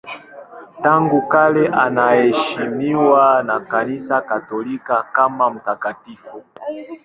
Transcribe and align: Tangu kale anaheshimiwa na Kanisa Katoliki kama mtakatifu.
Tangu 0.83 1.21
kale 1.27 1.67
anaheshimiwa 1.67 3.43
na 3.43 3.59
Kanisa 3.59 4.21
Katoliki 4.21 4.93
kama 5.13 5.49
mtakatifu. 5.49 6.43